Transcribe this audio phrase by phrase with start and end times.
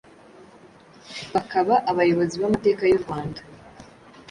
[1.33, 3.41] bakaba abayobozi b’amateka y’ u Rwanda,